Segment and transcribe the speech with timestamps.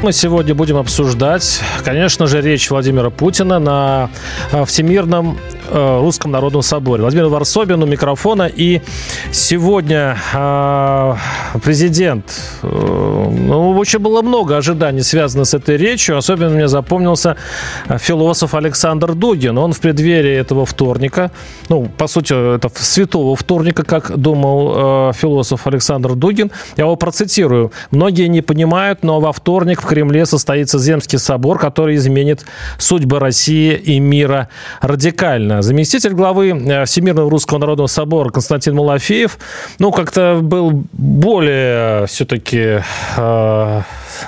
[0.00, 4.10] Мы сегодня будем обсуждать, конечно же, речь Владимира Путина на
[4.52, 5.36] э, Всемирном
[5.68, 7.02] э, Русском Народном Соборе.
[7.02, 8.46] Владимир Варсобин у микрофона.
[8.46, 8.80] И
[9.32, 11.14] сегодня э,
[11.62, 12.24] президент...
[12.62, 16.16] Ну, очень было много ожиданий, связанных с этой речью.
[16.16, 17.36] Особенно мне запомнился
[17.98, 19.56] философ Александр Дугин.
[19.58, 21.30] Он в преддверии этого вторника,
[21.68, 26.50] ну, по сути, это святого вторника, как думал философ Александр Дугин.
[26.76, 27.72] Я его процитирую.
[27.90, 32.44] «Многие не понимают, но во вторник Кремле состоится Земский собор, который изменит
[32.78, 34.48] судьбы России и мира
[34.80, 35.62] радикально.
[35.62, 38.74] Заместитель главы э, Всемирного Русского Народного Собора Константин
[39.18, 39.38] Малафеев,
[39.78, 42.82] ну, как-то был более все-таки
[43.16, 43.82] э,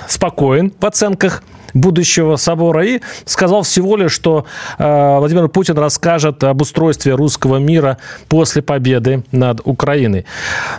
[0.07, 4.45] спокоен в оценках будущего собора и сказал всего лишь, что
[4.77, 7.97] э, Владимир Путин расскажет об устройстве русского мира
[8.27, 10.25] после победы над Украиной.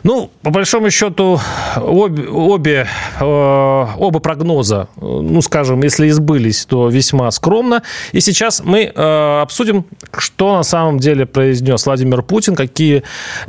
[0.02, 1.40] Ну, по большому счету,
[1.76, 2.86] обе, обе,
[3.20, 7.82] э, оба прогноза, ну, скажем, если избылись, то весьма скромно.
[8.12, 9.84] И сейчас мы э, обсудим,
[10.16, 13.02] что на самом деле произнес Владимир Путин, какие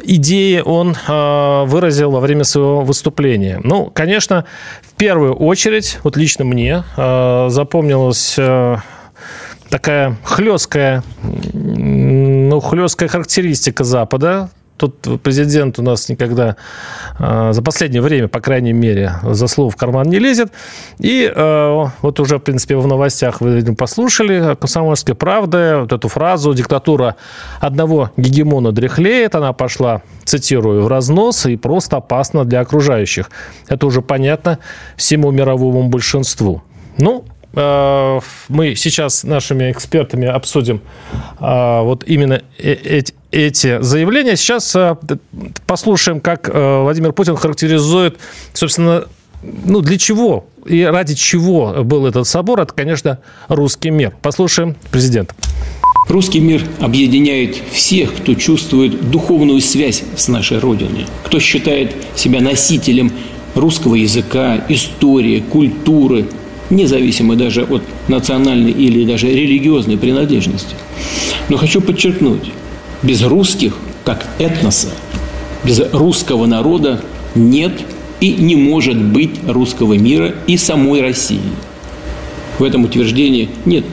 [0.03, 3.59] идеи он э, выразил во время своего выступления.
[3.63, 4.45] Ну, конечно,
[4.81, 8.77] в первую очередь, вот лично мне, э, запомнилась э,
[9.67, 11.03] такая хлесткая,
[11.51, 14.49] ну, хлесткая характеристика Запада.
[14.83, 16.57] Тут президент у нас никогда
[17.17, 20.51] э, за последнее время, по крайней мере, за слово в карман не лезет.
[20.99, 26.53] И э, вот уже, в принципе, в новостях вы послушали «Комсомольская правда», вот эту фразу
[26.53, 27.15] «диктатура
[27.61, 33.31] одного гегемона дряхлеет», она пошла, цитирую, в разнос и просто опасна для окружающих.
[33.69, 34.59] Это уже понятно
[34.97, 36.61] всему мировому большинству.
[36.97, 40.81] Ну, мы сейчас с нашими экспертами обсудим
[41.39, 44.35] э, вот именно э, эти заявления.
[44.35, 44.75] Сейчас
[45.67, 48.17] послушаем, как Владимир Путин характеризует,
[48.53, 49.05] собственно,
[49.41, 52.61] ну, для чего и ради чего был этот собор.
[52.61, 54.13] Это, конечно, русский мир.
[54.21, 55.35] Послушаем президента.
[56.09, 63.11] Русский мир объединяет всех, кто чувствует духовную связь с нашей Родиной, кто считает себя носителем
[63.55, 66.25] русского языка, истории, культуры–
[66.75, 70.75] независимо даже от национальной или даже религиозной принадлежности.
[71.49, 72.51] Но хочу подчеркнуть,
[73.01, 74.89] без русских, как этноса,
[75.63, 77.01] без русского народа
[77.35, 77.73] нет
[78.19, 81.41] и не может быть русского мира и самой России.
[82.59, 83.85] В этом утверждении нет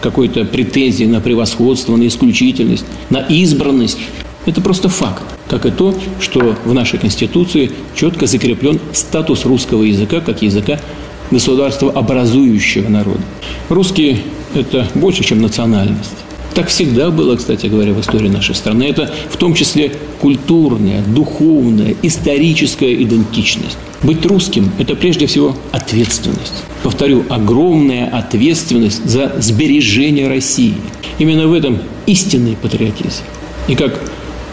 [0.00, 3.98] какой-то претензии на превосходство, на исключительность, на избранность.
[4.46, 10.20] Это просто факт, как и то, что в нашей Конституции четко закреплен статус русского языка
[10.20, 10.78] как языка
[11.30, 13.20] государства образующего народа.
[13.68, 14.18] Русские–
[14.54, 16.14] это больше, чем национальность.
[16.54, 18.84] Так всегда было, кстати говоря, в истории нашей страны.
[18.84, 23.76] Это в том числе культурная, духовная, историческая идентичность.
[24.02, 26.62] Быть русским– это прежде всего ответственность.
[26.84, 30.74] Повторю, огромная ответственность за сбережение России.
[31.18, 33.22] Именно в этом истинный патриотизм.
[33.66, 33.98] И как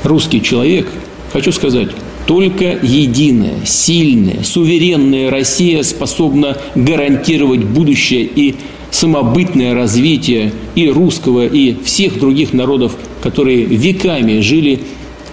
[0.03, 0.87] русский человек
[1.31, 1.89] хочу сказать,
[2.31, 8.55] только единая, сильная, суверенная Россия способна гарантировать будущее и
[8.89, 14.79] самобытное развитие и русского, и всех других народов, которые веками жили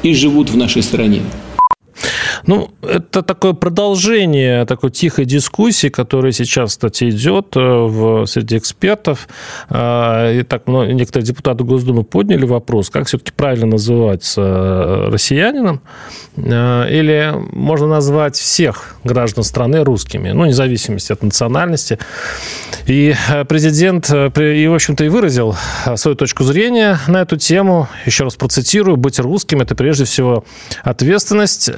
[0.03, 1.22] и живут в нашей стране.
[2.48, 9.28] Ну, это такое продолжение такой тихой дискуссии, которая сейчас, кстати, идет э, в, среди экспертов.
[9.69, 15.82] А, и так ну, некоторые депутаты Госдумы подняли вопрос, как все-таки правильно называться э, россиянином,
[16.37, 21.98] э, или можно назвать всех граждан страны русскими, ну, вне зависимости от национальности.
[22.87, 23.14] И
[23.47, 25.55] президент, и, в общем-то, и выразил
[25.96, 27.88] свою точку зрения на эту тему.
[28.06, 30.46] Еще раз процитирую, быть русским– это прежде всего
[30.82, 31.69] ответственность,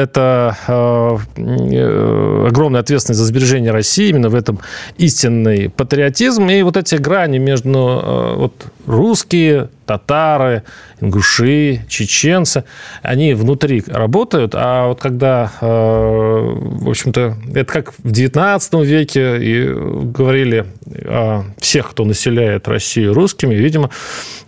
[0.00, 4.60] это э, э, огромная ответственность за сбережение России, именно в этом
[4.98, 6.48] истинный патриотизм.
[6.48, 7.68] И вот эти грани между
[8.02, 10.62] э, вот, русские, татары,
[11.00, 12.64] ингуши, чеченцы,
[13.02, 20.66] они внутри работают, а вот когда, в общем-то, это как в 19 веке и говорили
[21.06, 23.90] о всех, кто населяет Россию русскими, видимо,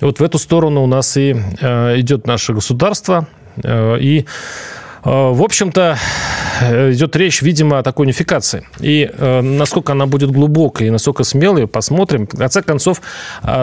[0.01, 3.27] вот в эту сторону у нас и идет наше государство,
[3.65, 4.27] и
[5.05, 5.99] В общем-то,
[6.93, 8.67] идет речь, видимо, о такой унификации.
[8.79, 12.27] И насколько она будет глубокой и насколько смелой, посмотрим.
[12.27, 13.03] В конце концов,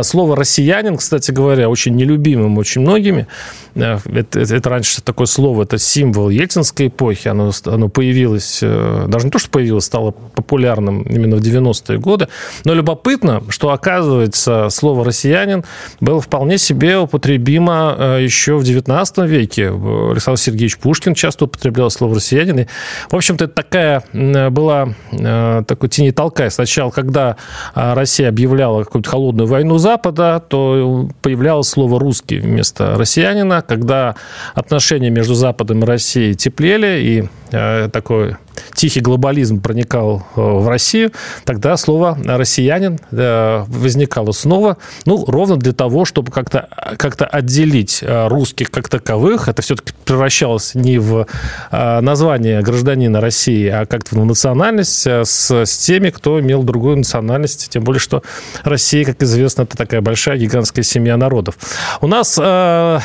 [0.02, 3.28] слово «россиянин», кстати говоря, очень нелюбимым очень многими.
[3.76, 7.28] Это, это раньше такое слово, это символ ельцинской эпохи.
[7.30, 12.28] Оно, оно появилось, даже не то, что появилось, стало популярным именно в 90-е годы.
[12.66, 15.64] Но любопытно, что, оказывается, слово «россиянин»
[16.02, 19.70] было вполне себе употребимо э, еще в 19 веке.
[19.70, 22.60] Александр Сергеевич Пушкин часто употреблял слово «россиянин».
[22.60, 22.66] И,
[23.10, 24.04] в общем-то, это такая
[24.50, 26.50] была э, такой тени толкая.
[26.50, 27.38] Сначала, когда
[27.76, 33.62] э, Россия объявляла какую-то холодную войну Запада, то появлялось слово «русский» вместо «россиянина».
[33.62, 34.16] Когда
[34.56, 38.38] отношения между Западом и Россией теплели, и такой
[38.76, 41.12] тихий глобализм проникал в Россию,
[41.46, 46.68] тогда слово «россиянин» возникало снова, ну, ровно для того, чтобы как-то
[46.98, 49.48] как отделить э, русских как таковых.
[49.48, 51.28] Это все-таки превращалось не в
[51.72, 56.98] э, название гражданина России, а как-то в национальность э, с, с теми, кто имел другую
[56.98, 57.70] национальность.
[57.70, 58.24] Тем более, что
[58.64, 61.56] Россия, как известно, это такая большая гигантская семья народов.
[62.02, 63.00] У нас э,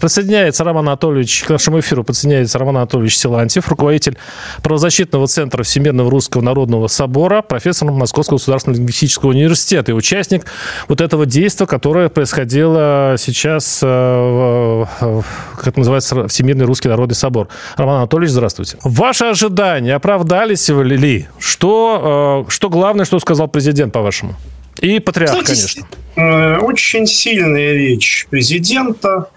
[0.00, 4.16] присоединяется Роман Анатольевич, к нашему эфиру присоединяется Роман Анатольевич Силантьев, руководитель
[4.62, 10.46] правозащитного центра Всемирного Русского Народного Собора, профессор Московского государственного лингвистического университета и участник
[10.88, 14.84] вот этого действия, которое происходило сейчас, э,
[15.56, 17.48] как это называется, Всемирный Русский Народный Собор.
[17.76, 18.78] Роман Анатольевич, здравствуйте.
[18.84, 21.26] Ваши ожидания оправдались ли?
[21.38, 24.36] Что, э, что главное, что сказал президент, по-вашему?
[24.80, 25.86] И патриарх, конечно.
[26.16, 29.28] Э, очень сильная речь президента.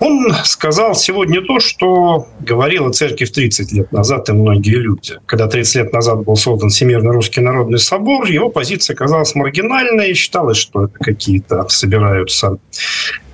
[0.00, 5.14] Он сказал сегодня то, что говорила церковь 30 лет назад и многие люди.
[5.26, 10.58] Когда 30 лет назад был создан Всемирный Русский Народный Собор, его позиция казалась маргинальной, считалось,
[10.58, 12.58] что это какие-то собираются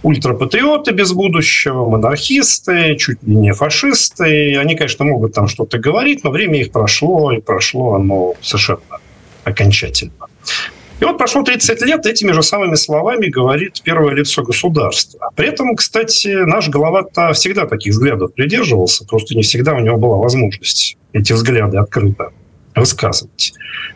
[0.03, 4.57] ультрапатриоты без будущего, монархисты, чуть ли не фашисты.
[4.57, 9.01] Они, конечно, могут там что-то говорить, но время их прошло, и прошло оно совершенно
[9.45, 10.13] окончательно.
[11.05, 15.29] И вот прошло 30 лет, этими же самыми словами говорит первое лицо государства.
[15.37, 20.17] При этом, кстати, наш глава-то всегда таких взглядов придерживался, просто не всегда у него была
[20.17, 22.31] возможность эти взгляды открыто
[22.75, 23.53] высказывать.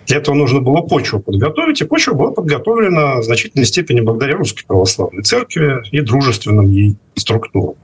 [0.07, 4.67] Для этого нужно было почву подготовить, и почва была подготовлена в значительной степени благодаря Русской
[4.67, 7.77] Православной Церкви и дружественным ей структурам.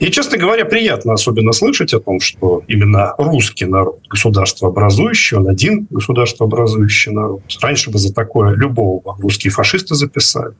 [0.00, 5.48] И, честно говоря, приятно особенно слышать о том, что именно русский народ, государство образующий, он
[5.48, 7.42] один государство образующий народ.
[7.60, 10.54] Раньше бы за такое любого русские фашисты записали.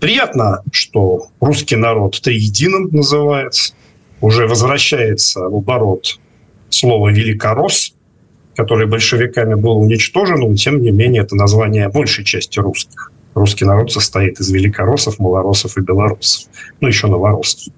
[0.00, 3.74] Приятно, что русский народ триединым называется.
[4.20, 6.18] Уже возвращается в оборот
[6.70, 7.94] слово «великорос»,
[8.56, 13.12] которое большевиками было уничтожено, но тем не менее это название большей части русских.
[13.34, 16.50] Русский народ состоит из великороссов, малоросов и белорусов.
[16.80, 17.72] Ну, еще новороссов.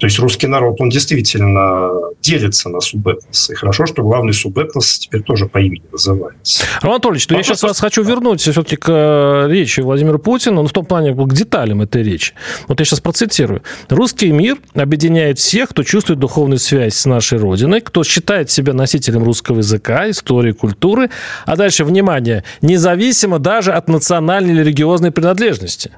[0.00, 1.90] То есть русский народ, он действительно
[2.22, 3.52] делится на субэтносы.
[3.52, 6.64] И хорошо, что главный субэтнос теперь тоже по имени называется.
[6.80, 10.66] Роман Анатольевич, то я сейчас вас хочу вернуть все-таки к э, речи Владимира Путина, но
[10.66, 12.32] в том плане к деталям этой речи.
[12.66, 13.62] Вот я сейчас процитирую.
[13.90, 19.22] «Русский мир объединяет всех, кто чувствует духовную связь с нашей Родиной, кто считает себя носителем
[19.22, 21.10] русского языка, истории, культуры,
[21.44, 25.90] а дальше, внимание, независимо даже от национальной или религиозной принадлежности».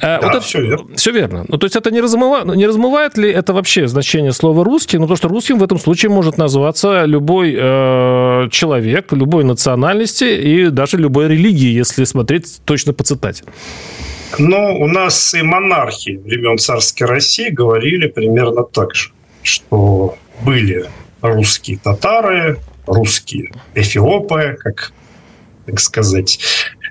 [0.00, 0.96] А, да, вот это, все верно.
[0.96, 1.44] Все верно.
[1.48, 4.98] Ну, то есть это не размывает, не размывает ли это вообще значение слова «русский»?
[4.98, 10.70] Ну, то, что русским в этом случае может назваться любой э, человек, любой национальности и
[10.70, 13.44] даже любой религии, если смотреть точно по цитате.
[14.38, 19.10] Ну, у нас и монархи времен царской России говорили примерно так же,
[19.42, 20.86] что были
[21.20, 24.92] русские татары, русские эфиопы, как
[25.66, 26.40] так сказать,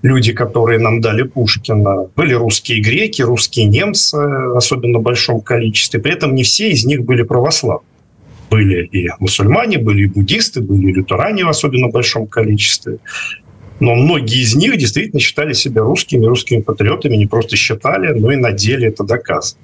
[0.02, 2.08] люди, которые нам дали Пушкина.
[2.16, 4.16] Были русские греки, русские немцы,
[4.56, 6.00] особенно в большом количестве.
[6.00, 7.86] При этом не все из них были православны.
[8.50, 12.98] Были и мусульмане, были и буддисты, были и лютеране особенно большом количестве.
[13.80, 18.36] Но многие из них действительно считали себя русскими, русскими патриотами, не просто считали, но и
[18.36, 19.62] на деле это доказано.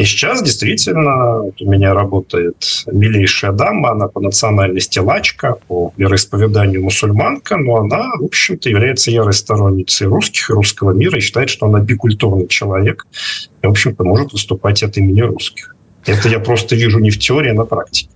[0.00, 2.56] И сейчас действительно вот у меня работает
[2.90, 9.34] милейшая дама, она по национальности лачка, по вероисповеданию мусульманка, но она, в общем-то, является ярой
[9.34, 13.06] сторонницей русских и русского мира и считает, что она бикультурный человек
[13.60, 15.76] и, в общем-то, может выступать от имени русских.
[16.06, 18.08] Это я просто вижу не в теории, а на практике.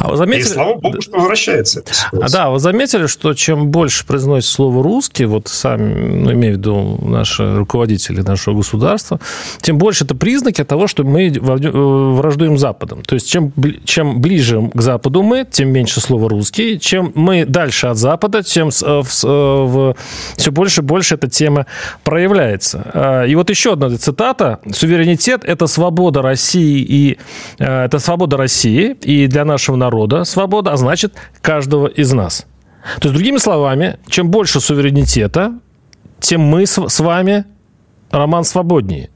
[0.00, 0.48] А вы заметили...
[0.48, 1.84] И слава богу, что возвращается.
[2.12, 6.56] А, да, вы заметили, что чем больше произносит слово «русский», вот сами, ну, имею в
[6.56, 9.20] виду наши руководители нашего государства,
[9.60, 13.02] тем больше это признаки того, что мы э, враждуем Западом.
[13.02, 13.52] То есть чем,
[13.84, 16.80] чем ближе к Западу мы, тем меньше слова «русский».
[16.80, 19.96] Чем мы дальше от Запада, тем в, в, в,
[20.36, 21.66] все больше и больше эта тема
[22.04, 22.90] проявляется.
[22.94, 24.60] А, и вот еще одна цитата.
[24.72, 27.18] «Суверенитет– это свобода России и
[27.58, 29.89] э, это свобода России, и для нашего народа
[30.24, 32.46] свобода, а значит, каждого из нас.
[33.00, 35.52] То есть, другими словами, чем больше суверенитета,
[36.18, 37.44] тем мы с вами,
[38.10, 39.10] Роман, свободнее.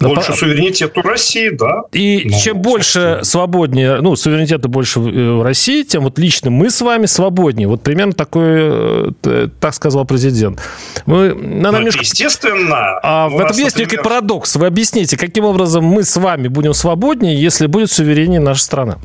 [0.00, 1.82] Больше суверенитета России, да.
[1.92, 6.80] И ну, чем больше свободнее, ну, суверенитета больше в России, тем вот лично мы с
[6.80, 7.68] вами свободнее.
[7.68, 10.60] Вот примерно такой, э, так сказал президент.
[11.04, 12.00] Мы, надо ну, немножко...
[12.00, 12.98] Естественно.
[13.02, 13.90] А в этом есть например...
[13.90, 14.56] некий парадокс.
[14.56, 18.96] Вы объясните, каким образом мы с вами будем свободнее, если будет сувереннее наша страна?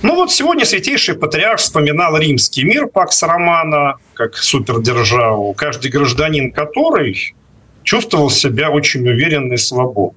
[0.00, 7.34] Ну вот сегодня святейший патриарх вспоминал римский мир Пакс Романа как супердержаву, каждый гражданин которой
[7.82, 10.16] чувствовал себя очень уверенно и свободно.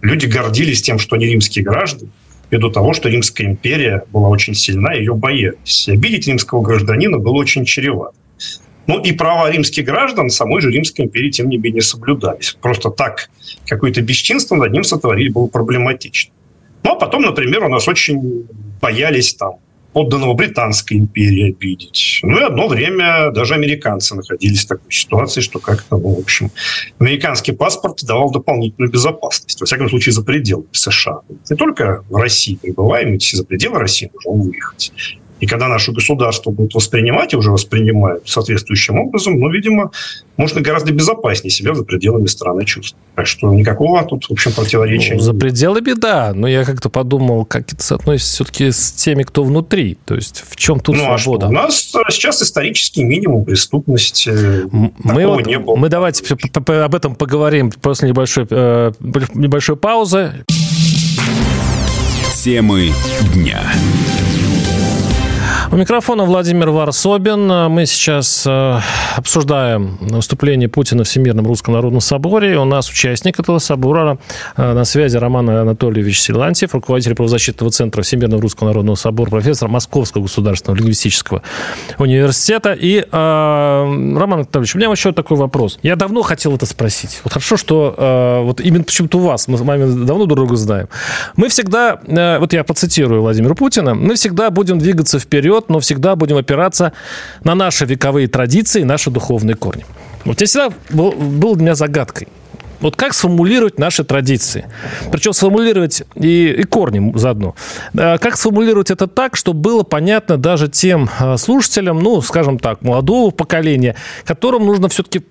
[0.00, 2.10] Люди гордились тем, что они римские граждане,
[2.50, 5.86] ввиду того, что Римская империя была очень сильна, ее боялись.
[5.88, 8.16] И обидеть римского гражданина было очень чревато.
[8.86, 12.56] Ну и права римских граждан самой же Римской империи, тем не менее, соблюдались.
[12.60, 13.28] Просто так
[13.66, 16.32] какое-то бесчинство над ним сотворить было проблематично.
[16.82, 18.46] А потом, например, у нас очень
[18.80, 19.54] боялись там
[19.92, 22.20] подданного Британской империи обидеть.
[22.22, 26.50] Ну и одно время даже американцы находились в такой ситуации, что как-то, ну, в общем,
[26.98, 31.20] американский паспорт давал дополнительную безопасность, во всяком случае, за пределами США.
[31.48, 34.92] Не только в России пребываем, ведь за пределы России нужно выехать.
[35.40, 39.90] И когда наше государство будет воспринимать и уже воспринимают соответствующим образом, ну, видимо,
[40.36, 43.04] можно гораздо безопаснее себя за пределами страны чувствовать.
[43.14, 46.32] Так что никакого тут, в общем, противоречия ну, За пределами, да.
[46.34, 49.96] Но я как-то подумал, как это соотносится все-таки с теми, кто внутри.
[50.04, 51.46] То есть в чем тут ну, свобода?
[51.46, 51.98] А что?
[51.98, 54.30] У нас сейчас исторический минимум преступности.
[54.70, 55.76] Мы, вот, не было.
[55.76, 58.92] мы давайте об этом поговорим после небольшой, э,
[59.34, 60.44] небольшой паузы.
[62.42, 62.92] Темы
[63.34, 63.60] дня.
[65.72, 67.46] У микрофона Владимир Варсобин.
[67.70, 68.80] Мы сейчас э,
[69.14, 72.58] обсуждаем выступление Путина в Всемирном Русском Народном Соборе.
[72.58, 74.18] У нас участник этого собора
[74.56, 80.22] э, на связи Роман Анатольевич Силантьев, руководитель правозащитного центра Всемирного Русского Народного Собора, профессор Московского
[80.22, 81.42] государственного лингвистического
[81.98, 82.72] университета.
[82.72, 85.78] И, э, Роман Анатольевич, у меня еще такой вопрос.
[85.84, 87.20] Я давно хотел это спросить.
[87.22, 90.88] Вот хорошо, что вот именно почему-то у вас, мы с вами давно друг друга знаем.
[91.36, 92.00] Мы всегда,
[92.40, 96.92] вот я процитирую Владимира Путина, мы всегда будем двигаться вперед вперед, но всегда будем опираться
[97.44, 99.84] на наши вековые традиции, наши духовные корни.
[100.24, 102.28] Вот это всегда был, был для меня загадкой.
[102.80, 104.64] Вот как сформулировать наши традиции?
[105.12, 107.54] Причем сформулировать и, и корни заодно.
[107.94, 112.80] А как сформулировать это так, чтобы было понятно даже тем а, слушателям, ну, скажем так,
[112.80, 115.22] молодого поколения, которым нужно все-таки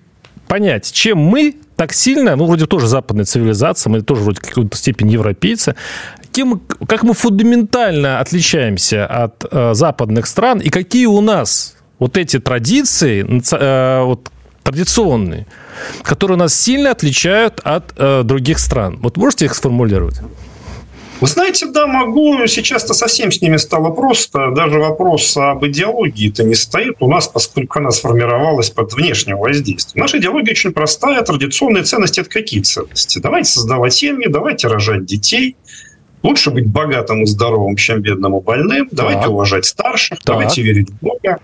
[0.46, 4.76] понять, чем мы так сильно, ну, вроде тоже западная цивилизация, мы тоже вроде в какой-то
[4.76, 5.74] степени европейцы,
[6.32, 12.38] кем, как мы фундаментально отличаемся от э, западных стран и какие у нас вот эти
[12.38, 14.30] традиции, э, вот,
[14.62, 15.46] традиционные,
[16.02, 18.98] которые нас сильно отличают от э, других стран.
[19.02, 20.20] Вот можете их сформулировать?
[21.20, 22.46] Вы знаете, да, могу.
[22.46, 24.52] Сейчас-то совсем с ними стало просто.
[24.52, 30.02] Даже вопрос об идеологии-то не стоит у нас, поскольку она сформировалась под внешним воздействием.
[30.02, 31.20] Наша идеология очень простая.
[31.20, 33.18] Традиционные ценности– это какие ценности?
[33.18, 35.56] Давайте создавать семьи, давайте рожать детей–
[36.22, 38.88] Лучше быть богатым и здоровым, чем бедным и больным.
[38.92, 39.30] Давайте так.
[39.30, 40.26] уважать старших, так.
[40.26, 41.38] давайте верить в Бога.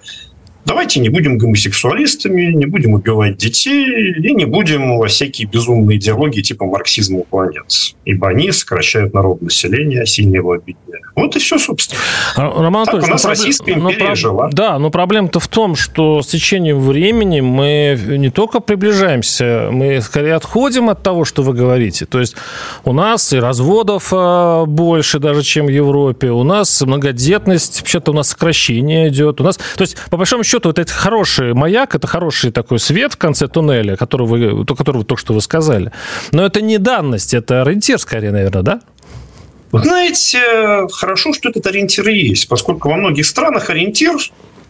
[0.67, 6.41] Давайте не будем гомосексуалистами, не будем убивать детей и не будем во всякие безумные идеологии
[6.41, 7.95] типа марксизма уклоняться.
[8.05, 11.07] Ибо они сокращают народ населения, а сильно его объединяют.
[11.15, 12.01] Вот и все, собственно.
[12.37, 13.31] Роман так у нас проблем...
[13.31, 14.51] Российская империя но, жила.
[14.53, 20.35] Да, но проблема-то в том, что с течением времени мы не только приближаемся, мы скорее
[20.35, 22.07] отходим от того, что вы говорите.
[22.07, 22.35] То есть
[22.85, 26.31] у нас и разводов а, больше даже, чем в Европе.
[26.31, 29.41] У нас многодетность, вообще-то у нас сокращение идет.
[29.41, 32.79] У нас, то есть, по большому счету, счету, вот это хороший маяк, это хороший такой
[32.79, 35.93] свет в конце туннеля, который вы, который вы только что вы сказали.
[36.33, 38.81] Но это не данность, это ориентир скорее, наверное, да?
[39.73, 44.15] Вы знаете, хорошо, что этот ориентир есть, поскольку во многих странах ориентир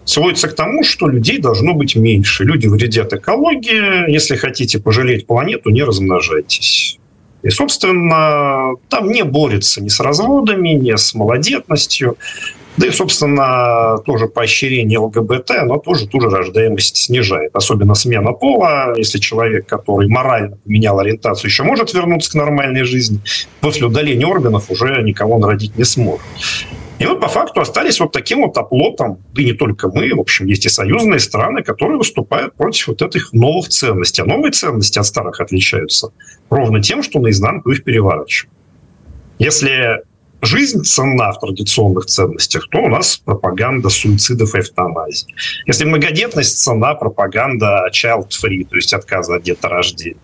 [0.04, 2.44] сводится к тому, что людей должно быть меньше.
[2.44, 4.10] Люди вредят экологии.
[4.10, 6.98] Если хотите пожалеть планету, не размножайтесь.
[7.46, 12.16] И, собственно, там не борется ни с разводами, ни с малодетностью.
[12.76, 17.54] Да и, собственно, тоже поощрение ЛГБТ, оно тоже ту же рождаемость снижает.
[17.54, 18.94] Особенно смена пола.
[18.96, 23.20] Если человек, который морально поменял ориентацию, еще может вернуться к нормальной жизни,
[23.60, 26.26] после удаления органов уже никого народить не сможет.
[26.98, 30.46] И мы по факту остались вот таким вот оплотом, и не только мы, в общем,
[30.46, 34.22] есть и союзные страны, которые выступают против вот этих новых ценностей.
[34.22, 36.12] А новые ценности от старых отличаются
[36.48, 38.56] ровно тем, что наизнанку их переворачивают.
[39.38, 40.02] Если
[40.40, 45.34] жизнь ценна в традиционных ценностях, то у нас пропаганда суицидов и эвтаназии.
[45.66, 50.20] Если многодетность цена, пропаганда child-free, то есть отказа от деторождения.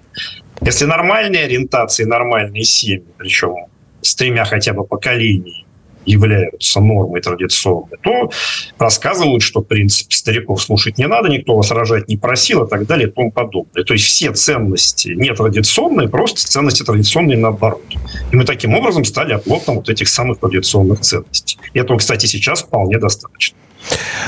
[0.63, 3.67] Если нормальные ориентации, нормальные семьи, причем
[4.01, 5.67] с тремя хотя бы поколениями,
[6.07, 8.31] являются нормой традиционной, то
[8.79, 12.87] рассказывают, что, в принципе, стариков слушать не надо, никто вас рожать не просил и так
[12.87, 13.85] далее и тому подобное.
[13.85, 17.83] То есть все ценности не традиционные, просто ценности традиционные наоборот.
[18.31, 21.59] И мы таким образом стали оплотом вот этих самых традиционных ценностей.
[21.73, 23.57] И этого, кстати, сейчас вполне достаточно.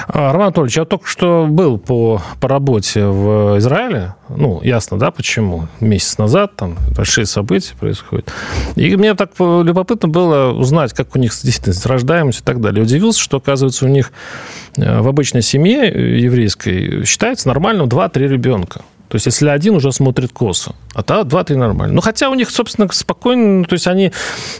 [0.09, 4.15] Роман Анатольевич, я только что был по, по работе в Израиле.
[4.29, 5.69] Ну, ясно, да, почему.
[5.81, 8.33] Месяц назад там большие события происходят.
[8.77, 12.83] И мне так любопытно было узнать, как у них действительно рождаемость и так далее.
[12.83, 14.13] Удивился, что, оказывается, у них
[14.77, 18.83] э, в обычной семье еврейской считается нормальным 2-3 ребенка.
[19.15, 21.95] То есть, если один уже смотрит косо, а то два-три нормально.
[21.95, 24.11] Ну, хотя у них, собственно, спокойно, ну, то есть, они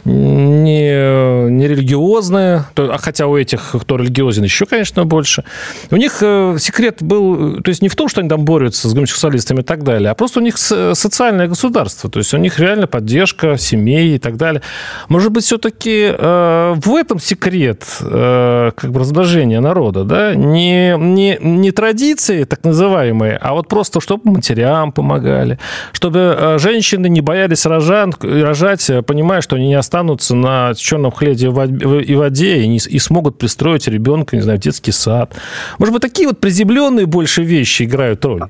[0.05, 5.43] не, не религиозные, а хотя у этих, кто религиозен, еще, конечно, больше.
[5.91, 8.93] У них э, секрет был, то есть, не в том, что они там борются с
[8.93, 12.87] гомосексуалистами и так далее, а просто у них социальное государство, то есть, у них реально
[12.87, 14.61] поддержка семей и так далее.
[15.09, 20.33] Может быть, все-таки э, в этом секрет э, как бы размножения народа, да?
[20.33, 25.57] Не, не, не традиции так называемые, а вот просто, чтобы матерям помогали,
[25.91, 31.11] чтобы э, женщины не боялись рожан, рожать, э, понимая, что они не останутся на черном
[31.11, 35.33] хледе и воде и, не, и смогут пристроить ребенка, не знаю, в детский сад.
[35.79, 38.43] Может быть, такие вот приземленные больше вещи играют роль?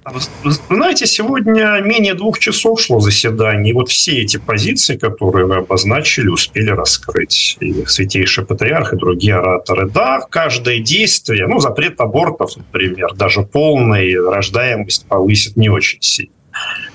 [0.44, 5.56] Вы знаете, сегодня менее двух часов шло заседание, и вот все эти позиции, которые вы
[5.58, 7.58] обозначили, успели раскрыть.
[7.60, 9.90] И Святейший Патриарх, и другие ораторы.
[9.90, 16.34] Да, каждое действие, ну, запрет абортов, например, даже полная рождаемость повысит не очень сильно.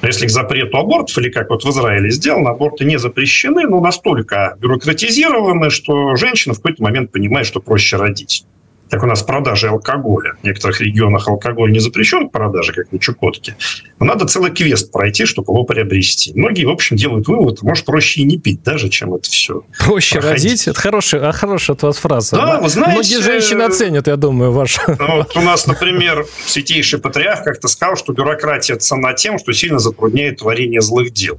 [0.00, 3.80] Но если к запрету абортов, или как вот в Израиле сделано, аборты не запрещены, но
[3.80, 8.46] настолько бюрократизированы, что женщина в какой-то момент понимает, что проще родить
[8.90, 10.34] как у нас продажи алкоголя.
[10.42, 13.56] В некоторых регионах алкоголь не запрещен к продаже, как на Чукотке.
[13.98, 16.32] Но надо целый квест пройти, чтобы его приобрести.
[16.34, 19.62] Многие, в общем, делают вывод, может, проще и не пить даже, чем это все.
[19.78, 20.44] Проще проходить.
[20.44, 20.68] родить?
[20.68, 22.36] Это хорошая, а хорошая от вас фраза.
[22.36, 22.92] Да, вы знаете...
[22.94, 24.78] Многие женщины оценят, я думаю, ваш...
[24.86, 29.78] Ну, вот у нас, например, святейший патриарх как-то сказал, что бюрократия цена тем, что сильно
[29.78, 31.38] затрудняет творение злых дел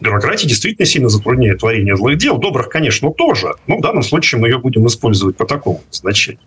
[0.00, 2.38] бюрократия действительно сильно затрудняет творение злых дел.
[2.38, 3.54] Добрых, конечно, тоже.
[3.66, 6.40] Но в данном случае мы ее будем использовать по такому значению.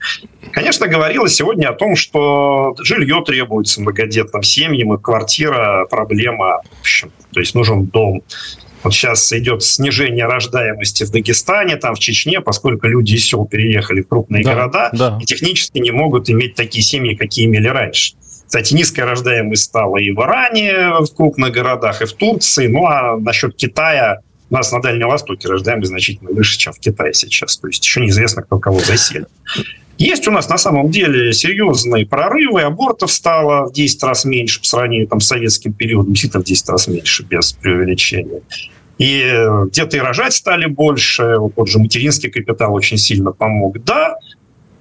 [0.52, 6.62] Конечно, говорилось сегодня о том, что жилье требуется многодетным семьям, и квартира– проблема.
[6.78, 8.22] В общем, то есть нужен дом.
[8.84, 14.02] Вот сейчас идет снижение рождаемости в Дагестане, там в Чечне, поскольку люди из сел переехали
[14.02, 15.18] в крупные да, города да.
[15.22, 18.16] и технически не могут иметь такие семьи, какие имели раньше.
[18.54, 22.68] Кстати, низкая рождаемость стала и в Иране, в крупных городах, и в Турции.
[22.68, 24.20] Ну, а насчет Китая,
[24.52, 27.58] у нас на Дальнем Востоке рождаемость значительно выше, чем в Китае сейчас.
[27.58, 29.28] То есть еще неизвестно, кто кого заселит.
[29.98, 32.62] Есть у нас на самом деле серьезные прорывы.
[32.62, 36.14] Абортов стало в 10 раз меньше по сравнению там, с советским периодом.
[36.14, 38.42] Действительно, в 10 раз меньше, без преувеличения.
[39.00, 39.36] И
[39.66, 41.38] где-то и рожать стали больше.
[41.40, 43.84] Вот тот же материнский капитал очень сильно помог.
[43.84, 44.16] Да,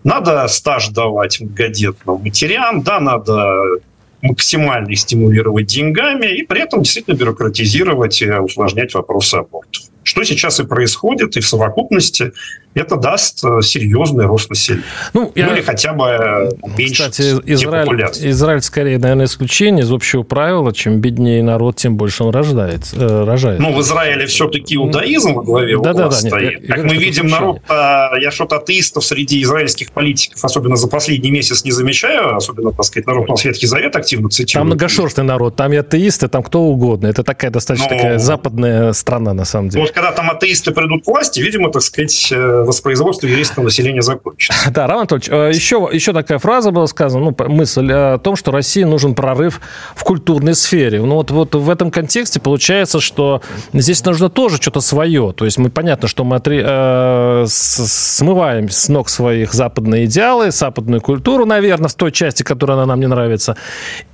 [0.05, 3.81] надо стаж давать многодетным матерям, да, надо
[4.23, 9.83] максимально стимулировать деньгами и при этом действительно бюрократизировать и усложнять вопросы абортов.
[10.05, 12.33] Что сейчас и происходит, и в совокупности
[12.75, 14.85] это даст э, серьезный рост населения.
[15.13, 15.47] Ну, я...
[15.47, 20.73] ну или хотя бы э, уменьшить Кстати, Израиль, Израиль скорее, наверное, исключение из общего правила.
[20.73, 22.83] Чем беднее народ, тем больше он рождает.
[22.95, 23.61] Э, рожает.
[23.61, 26.61] Ну, в Израиле все-таки иудаизм во главе да, да, да, стоит.
[26.61, 31.65] Нет, как мы видим, народ, я что-то атеистов среди израильских политиков, особенно за последний месяц,
[31.65, 32.37] не замечаю.
[32.37, 34.53] Особенно, так сказать, народ на Светский Завет активно цитирует.
[34.55, 37.07] Там многошерстный народ, там и атеисты, там кто угодно.
[37.07, 37.97] Это такая достаточно Но...
[37.97, 39.83] такая западная страна, на самом деле.
[39.83, 42.33] Вот когда там атеисты придут к власти, видимо, так сказать,
[42.65, 44.53] воспроизводство еврейского населения закончится.
[44.73, 48.51] Да, Роман Анатольевич, еще, э, еще такая фраза была сказана, ну, мысль о том, что
[48.51, 49.61] России нужен прорыв
[49.95, 51.03] в культурной сфере.
[51.03, 55.33] Ну, вот, вот в этом контексте получается, что здесь нужно тоже что-то свое.
[55.37, 61.01] То есть мы, понятно, что мы отри, э, смываем с ног своих западные идеалы, западную
[61.01, 63.57] культуру, наверное, в той части, которая она нам не нравится.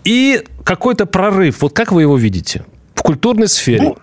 [0.04, 1.62] И какой-то прорыв.
[1.62, 2.64] Вот как вы его видите?
[2.94, 3.82] В культурной сфере.
[3.82, 3.96] Ну,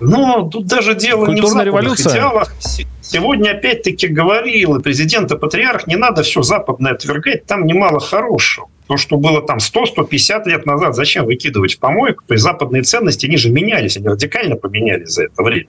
[0.00, 2.12] но тут даже дело Культурная не в западных революция.
[2.12, 2.54] идеалах.
[3.00, 8.68] Сегодня опять-таки говорил и президент, и патриарх, не надо все западное отвергать, там немало хорошего.
[8.88, 12.24] То, что было там 100-150 лет назад, зачем выкидывать в помойку?
[12.26, 15.68] То есть западные ценности, они же менялись, они радикально поменялись за это время.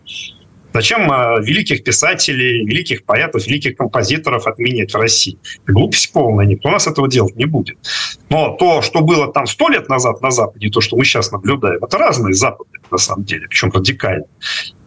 [0.74, 5.38] Зачем а, великих писателей, великих поэтов, великих композиторов отменять в России?
[5.68, 7.78] Глупость полная, никто нас этого делать не будет.
[8.30, 11.84] Но то, что было там сто лет назад на Западе, то, что мы сейчас наблюдаем,
[11.84, 14.26] это разные Запады, на самом деле, причем радикально.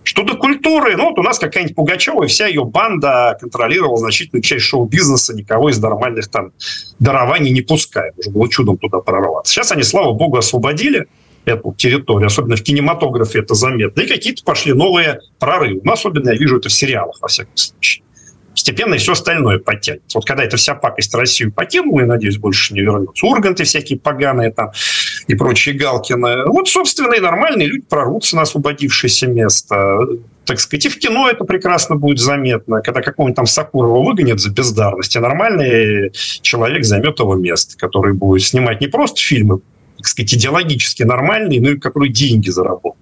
[0.03, 4.43] Что до культуры, ну вот у нас какая-нибудь Пугачева и вся ее банда контролировала значительную
[4.43, 6.53] часть шоу-бизнеса, никого из нормальных там
[7.01, 8.13] дарований не пуская.
[8.17, 9.53] Уже было чудом туда прорваться.
[9.53, 11.07] Сейчас они, слава богу, освободили
[11.47, 15.81] эту территорию, особенно в кинематографе это заметно, и какие-то пошли новые прорывы.
[15.83, 18.05] Ну, особенно я вижу это в сериалах, во всяком случае.
[18.51, 20.17] Постепенно и все остальное подтянется.
[20.17, 24.51] Вот когда эта вся пакость Россию покинула, и, надеюсь, больше не вернется, Урганты всякие поганые
[24.51, 24.73] там
[25.27, 29.99] и прочие Галкины, вот, собственно, и нормальные люди прорвутся на освободившееся место
[30.47, 34.53] так сказать, и в кино это прекрасно будет заметно, когда какого-нибудь там Сакурова выгонят за
[34.53, 39.61] бездарность, а нормальный человек займет его место, который будет снимать не просто фильмы
[39.97, 42.97] так сказать, идеологически нормальный, ну и который деньги заработал.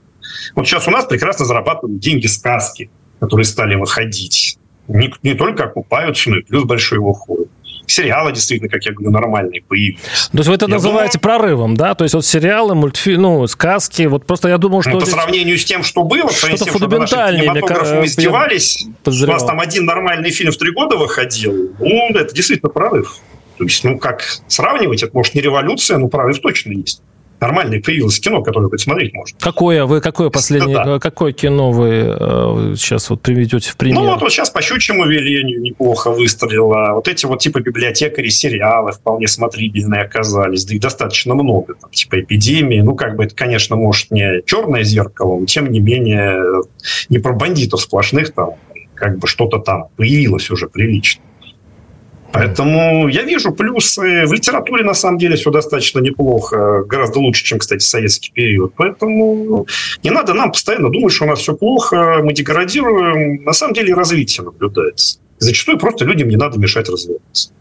[0.54, 4.58] Вот сейчас у нас прекрасно зарабатывают деньги сказки, которые стали выходить.
[4.88, 7.48] Не, не только окупаются, но и плюс большой ход.
[7.86, 10.00] Сериалы действительно, как я говорю, нормальные появились.
[10.32, 11.94] То есть вы это я называете думаю, прорывом, да?
[11.94, 14.92] То есть вот сериалы, мультфильмы, ну, сказки, вот просто я думал, что...
[14.92, 17.52] Ну, по сравнению с тем, что было, что-то фундаментальнее.
[17.52, 22.70] Мы издевались, у нас там один нормальный фильм в три года выходил, ну, это действительно
[22.70, 23.18] прорыв.
[23.58, 27.02] То есть, ну, как сравнивать, это может не революция, но прорыв точно есть.
[27.40, 29.36] Нормальное появилось кино, которое хоть смотреть можно.
[29.38, 30.98] Какое вы, какое последнее, да.
[30.98, 34.00] какое кино вы э, сейчас вот приведете в пример?
[34.00, 36.94] Ну, вот, вот сейчас по щучьему велению неплохо выстрелило.
[36.94, 40.64] Вот эти вот типа библиотекари, сериалы вполне смотрибельные оказались.
[40.64, 41.74] Да их достаточно много.
[41.74, 42.80] Там, типа эпидемии.
[42.80, 46.40] Ну, как бы это, конечно, может не черное зеркало, но тем не менее
[47.10, 48.54] не про бандитов сплошных там
[48.94, 51.22] как бы что-то там появилось уже прилично.
[52.34, 54.26] Поэтому я вижу плюсы.
[54.26, 56.82] В литературе, на самом деле, все достаточно неплохо.
[56.82, 58.72] Гораздо лучше, чем, кстати, советский период.
[58.76, 59.66] Поэтому
[60.02, 63.44] не надо нам постоянно думать, что у нас все плохо, мы деградируем.
[63.44, 65.20] На самом деле развитие наблюдается.
[65.38, 67.52] Зачастую просто людям не надо мешать развиваться.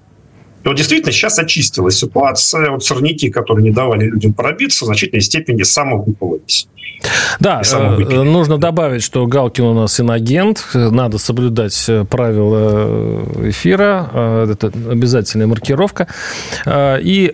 [0.63, 2.71] И вот действительно сейчас очистилась ситуация.
[2.71, 6.67] Вот сорняки, которые не давали людям пробиться, в значительной степени самовыпалывались.
[7.39, 14.47] Да, э, нужно добавить, что Галкин у нас иногент, надо соблюдать э, правила э, эфира,
[14.49, 16.08] это обязательная маркировка.
[16.67, 17.34] И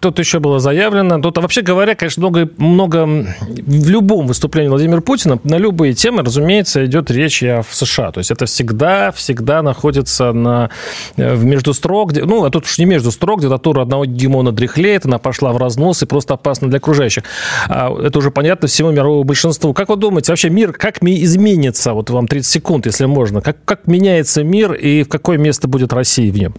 [0.00, 5.38] тут еще было заявлено, тут вообще говоря, конечно, много, много в любом выступлении Владимира Путина
[5.44, 8.12] на любые темы, разумеется, идет речь о в США.
[8.12, 10.70] То есть это всегда, всегда находится на,
[11.16, 15.18] в между строк, ну, а тут уж не между строк, диктатура одного гегемона дряхлеет, она
[15.18, 17.24] пошла в разнос и просто опасна для окружающих.
[17.68, 19.74] А это уже понятно всему мировому большинству.
[19.74, 21.92] Как вы думаете, вообще мир как изменится?
[21.92, 23.40] Вот вам 30 секунд, если можно.
[23.40, 26.54] Как, как меняется мир и в какое место будет Россия в нем?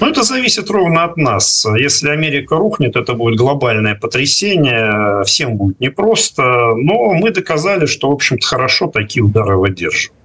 [0.00, 1.66] Ну, это зависит ровно от нас.
[1.78, 5.22] Если Америка рухнет, это будет глобальное потрясение.
[5.24, 6.74] Всем будет непросто.
[6.76, 10.15] Но мы доказали, что, в общем-то, хорошо такие удары выдерживаем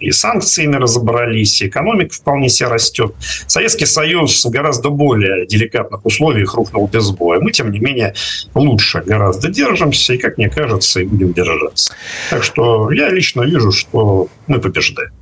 [0.00, 3.14] и санкциями разобрались, и экономика вполне себе растет.
[3.46, 7.40] Советский Союз в гораздо более деликатных условиях рухнул без боя.
[7.40, 8.14] Мы, тем не менее,
[8.54, 11.94] лучше гораздо держимся, и, как мне кажется, и будем держаться.
[12.30, 15.12] Так что я лично вижу, что мы побеждаем.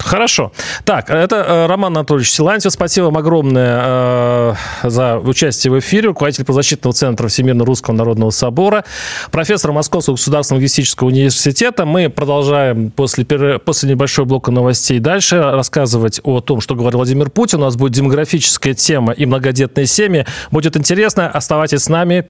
[0.00, 0.52] Хорошо.
[0.84, 2.72] Так, это э, Роман Анатольевич Силантьев.
[2.72, 6.08] Спасибо вам огромное э, за участие в эфире.
[6.08, 8.84] Руководитель правозащитного центра Всемирно Русского Народного Собора,
[9.30, 11.84] профессор Московского государственного лингвистического университета.
[11.84, 13.24] Мы продолжаем после,
[13.58, 17.60] после небольшого блока новостей дальше рассказывать о том, что говорил Владимир Путин.
[17.60, 20.26] У нас будет демографическая тема и многодетные семьи.
[20.50, 21.28] Будет интересно.
[21.28, 22.26] Оставайтесь с нами.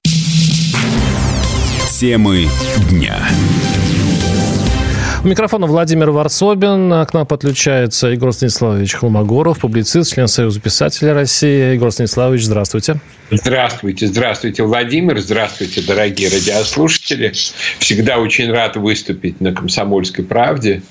[1.99, 2.49] Темы
[2.89, 3.15] дня.
[5.23, 7.05] У микрофона Владимир Варсобин.
[7.05, 11.75] К нам подключается Егор Станиславович Холмогоров, публицист, член Союза писателей России.
[11.75, 12.99] Егор Станиславович, здравствуйте.
[13.29, 17.33] Здравствуйте, здравствуйте, Владимир, здравствуйте, дорогие радиослушатели.
[17.77, 20.81] Всегда очень рад выступить на «Комсомольской правде».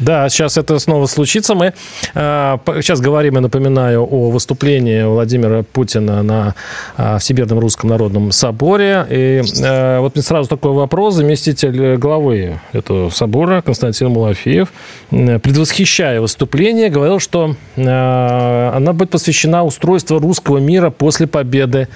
[0.00, 1.54] Да, сейчас это снова случится.
[1.54, 1.74] Мы
[2.14, 6.54] э, сейчас говорим, и напоминаю, о выступлении Владимира Путина на
[6.96, 9.06] э, Всемирном Русском Народном Соборе.
[9.10, 11.14] И э, вот мне сразу такой вопрос.
[11.14, 14.72] Заместитель главы этого собора Константин Малафеев,
[15.10, 21.88] предвосхищая выступление, говорил, что она будет посвящена устройству русского мира после победы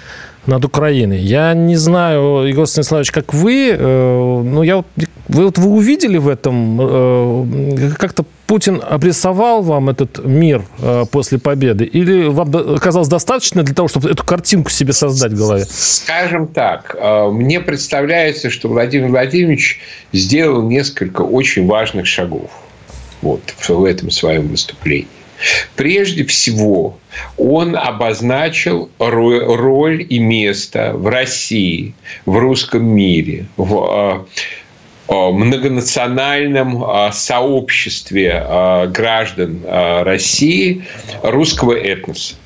[0.46, 1.18] над Украиной.
[1.18, 4.84] Я не знаю, Егор Станиславович, как вы, э, ну, я,
[5.28, 11.38] вы, вот вы увидели в этом, э, как-то Путин обрисовал вам этот мир э, после
[11.38, 11.84] победы?
[11.84, 15.64] Или вам оказалось достаточно для того, чтобы эту картинку себе создать в голове?
[15.68, 19.80] Скажем так, э, мне представляется, что Владимир Владимирович
[20.12, 22.50] сделал несколько очень важных шагов
[23.22, 25.08] вот, в этом своем выступлении.
[25.76, 26.98] Прежде всего,
[27.36, 31.94] он обозначил роль и место в России,
[32.26, 34.26] в русском мире, в,
[35.08, 38.42] многонациональном сообществе
[38.88, 40.84] граждан России
[41.22, 42.36] русского этноса.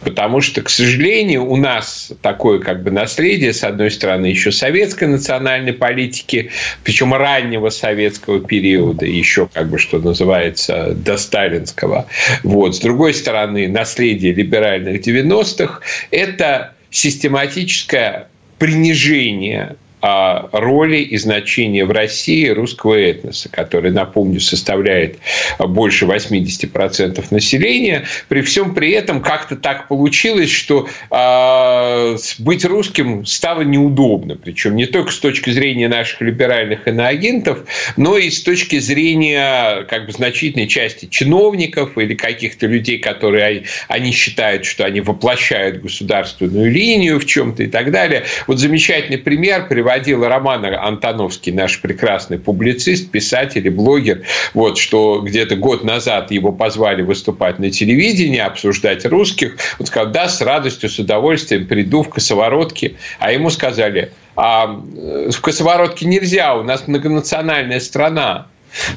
[0.00, 5.08] Потому что, к сожалению, у нас такое как бы наследие, с одной стороны, еще советской
[5.08, 6.50] национальной политики,
[6.84, 12.06] причем раннего советского периода, еще как бы, что называется, до сталинского.
[12.42, 12.76] Вот.
[12.76, 22.94] С другой стороны, наследие либеральных 90-х– это систематическое принижение роли и значения в России русского
[22.94, 25.18] этноса, который, напомню, составляет
[25.58, 28.06] больше 80% населения.
[28.28, 34.36] При всем при этом как-то так получилось, что э, быть русским стало неудобно.
[34.36, 37.64] Причем не только с точки зрения наших либеральных иноагентов,
[37.96, 44.12] но и с точки зрения как бы, значительной части чиновников или каких-то людей, которые они
[44.12, 48.24] считают, что они воплощают государственную линию в чем-то и так далее.
[48.46, 54.22] Вот замечательный пример– приводил Роман Антоновский, наш прекрасный публицист, писатель и блогер,
[54.52, 59.56] вот, что где-то год назад его позвали выступать на телевидении, обсуждать русских.
[59.78, 62.96] Он сказал, да, с радостью, с удовольствием приду в Косоворотке.
[63.18, 68.46] А ему сказали, а в Косоворотке нельзя, у нас многонациональная страна.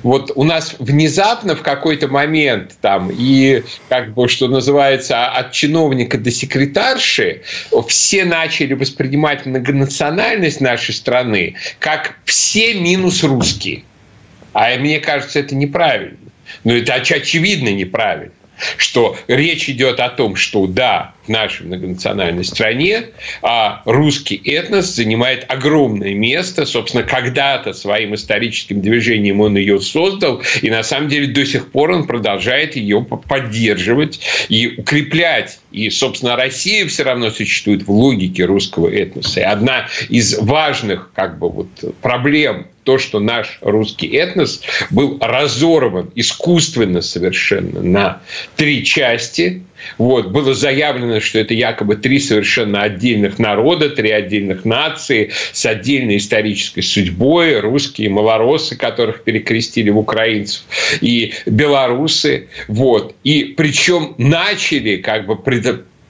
[0.03, 6.17] Вот у нас внезапно в какой-то момент там и как бы что называется от чиновника
[6.17, 7.41] до секретарши
[7.87, 13.83] все начали воспринимать многонациональность нашей страны как все минус русские.
[14.53, 16.17] А мне кажется, это неправильно.
[16.63, 18.33] Но это очевидно неправильно
[18.77, 23.05] что речь идет о том, что да, в нашей многонациональной стране
[23.41, 26.65] а русский этнос занимает огромное место.
[26.65, 31.91] Собственно, когда-то своим историческим движением он ее создал, и на самом деле до сих пор
[31.91, 34.19] он продолжает ее поддерживать
[34.49, 35.59] и укреплять.
[35.71, 39.41] И, собственно, Россия все равно существует в логике русского этноса.
[39.41, 41.67] И одна из важных как бы, вот,
[42.01, 48.21] проблем то, что наш русский этнос был разорван искусственно совершенно на
[48.55, 49.63] три части.
[49.97, 56.17] Вот, было заявлено, что это якобы три совершенно отдельных народа, три отдельных нации с отдельной
[56.17, 57.59] исторической судьбой.
[57.59, 60.63] Русские, малоросы, которых перекрестили в украинцев,
[61.01, 62.47] и белорусы.
[62.67, 63.15] Вот.
[63.23, 65.35] И причем начали как бы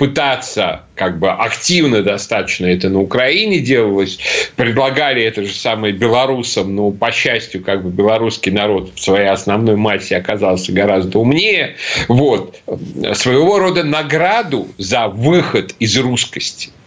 [0.01, 4.17] пытаться как бы активно достаточно это на Украине делалось,
[4.55, 9.75] предлагали это же самое белорусам, но по счастью, как бы белорусский народ в своей основной
[9.75, 11.75] массе оказался гораздо умнее,
[12.07, 12.57] вот,
[13.13, 16.71] своего рода награду за выход из русскости–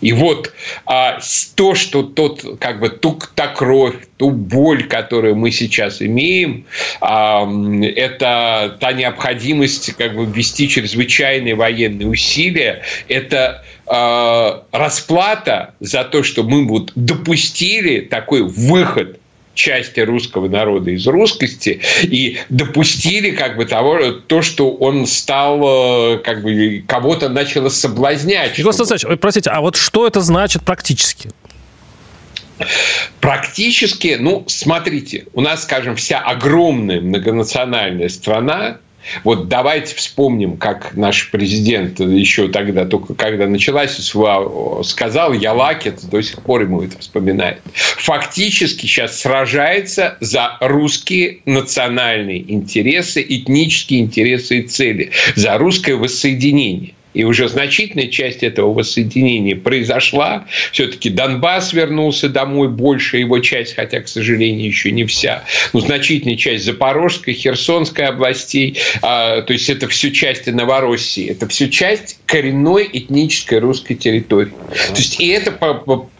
[0.00, 0.52] и вот
[0.86, 1.18] а,
[1.54, 6.66] то, что тот, как бы, ту, та кровь, ту боль, которую мы сейчас имеем,
[7.00, 7.48] а,
[7.96, 16.42] это та необходимость как бы, ввести чрезвычайные военные усилия, это а, расплата за то, что
[16.42, 19.20] мы вот допустили такой выход
[19.54, 26.18] части русского народа из русскости и допустили как бы того, то, что он стал, э,
[26.18, 28.58] как бы, кого-то начало соблазнять.
[28.58, 28.76] Николай.
[28.76, 31.30] Александрович, простите, а вот что это значит практически?
[33.20, 38.78] Практически, ну, смотрите, у нас, скажем, вся огромная многонациональная страна,
[39.22, 46.00] вот давайте вспомним, как наш президент еще тогда, только когда началась СВА, сказал, я лакет,
[46.10, 47.60] до сих пор ему это вспоминает.
[47.74, 56.94] Фактически сейчас сражается за русские национальные интересы, этнические интересы и цели, за русское воссоединение.
[57.14, 60.46] И уже значительная часть этого воссоединения произошла.
[60.72, 65.44] Все-таки Донбасс вернулся домой, большая его часть, хотя, к сожалению, еще не вся.
[65.72, 68.78] Но значительная часть Запорожской, Херсонской областей.
[69.00, 71.28] А, то есть это все части Новороссии.
[71.30, 74.52] Это все часть коренной этнической русской территории.
[74.70, 75.56] То есть и это,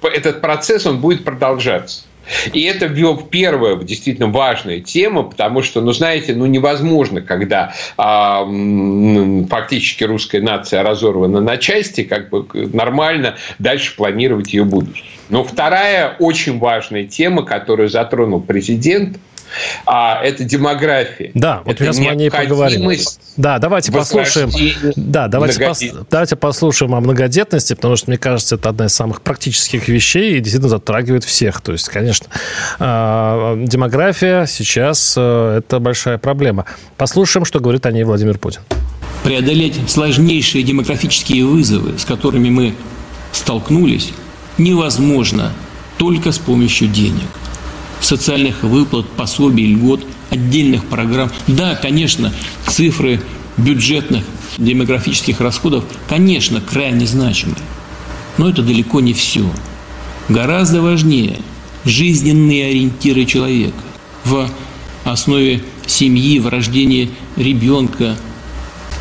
[0.02, 2.04] этот процесс он будет продолжаться.
[2.52, 2.88] И это
[3.30, 8.44] первая действительно важная тема, потому что, ну, знаете, ну, невозможно, когда а,
[9.48, 15.04] фактически русская нация разорвана на части, как бы нормально дальше планировать ее будущее.
[15.28, 19.18] Но вторая очень важная тема, которую затронул президент–
[19.87, 21.30] а это демография.
[21.35, 22.90] Да, вот это сейчас мы о ней поговорим.
[23.37, 24.50] Да, давайте послушаем.
[24.96, 29.22] Да, давайте, пос, давайте послушаем о многодетности, потому что, мне кажется, это одна из самых
[29.22, 31.61] практических вещей и действительно затрагивает всех.
[31.61, 32.26] То есть, конечно,
[32.78, 36.66] а, демография сейчас э, это большая проблема.
[36.96, 38.61] Послушаем, что говорит о ней Владимир Путин.
[39.22, 42.74] Преодолеть сложнейшие демографические вызовы, с которыми мы
[43.33, 44.12] столкнулись,
[44.59, 45.52] невозможно
[45.98, 47.28] только с помощью денег–
[48.04, 51.30] социальных выплат, пособий, льгот, отдельных программ.
[51.46, 52.32] Да, конечно,
[52.66, 53.20] цифры
[53.56, 54.24] бюджетных
[54.58, 57.56] демографических расходов, конечно, крайне значимы.
[58.38, 59.44] Но это далеко не все.
[60.28, 61.38] Гораздо важнее
[61.84, 63.76] жизненные ориентиры человека.
[64.24, 64.48] В
[65.04, 68.16] основе семьи, в рождении ребенка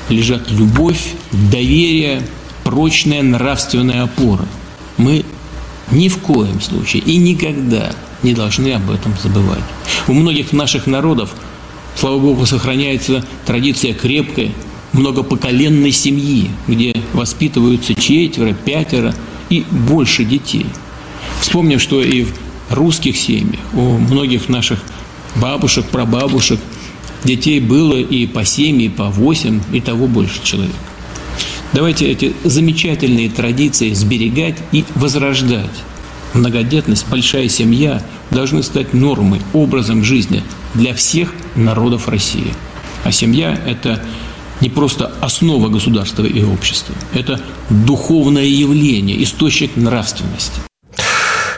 [0.10, 2.28] лежат любовь, доверие,
[2.64, 4.46] прочная нравственная опора.
[4.98, 5.26] Мы
[5.92, 7.92] ни в коем случае и никогда
[8.24, 9.64] не должны об этом забывать.
[10.08, 11.34] У многих наших народов,
[11.96, 14.52] слава Богу, сохраняется традиция крепкой,
[14.94, 19.14] многопоколенной семьи, где воспитываются четверо, пятеро
[19.50, 20.66] и больше детей.
[21.42, 22.34] Вспомним, что и в
[22.70, 24.80] русских семьях, у многих наших
[25.36, 26.60] бабушек, прабабушек
[27.24, 30.76] детей было и по семь, и по восемь, и того больше человек.
[31.74, 35.72] Давайте эти замечательные традиции сберегать и возрождать.
[36.34, 40.44] Многодетность, большая семья должны стать нормой, образом жизни
[40.74, 42.54] для всех народов России.
[43.04, 44.04] А семья– это
[44.62, 50.62] не просто основа государства и общества, это духовное явление, источник нравственности.